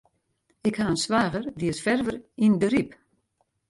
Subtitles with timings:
[0.67, 2.15] Ik ha in swager, dy is ferver
[2.45, 2.91] yn de Ryp.